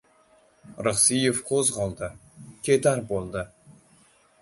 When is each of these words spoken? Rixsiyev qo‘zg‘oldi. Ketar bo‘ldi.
Rixsiyev 0.87 1.43
qo‘zg‘oldi. 1.51 2.11
Ketar 2.71 3.07
bo‘ldi. 3.15 3.49